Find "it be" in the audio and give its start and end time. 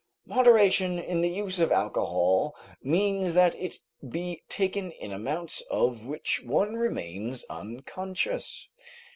3.61-4.41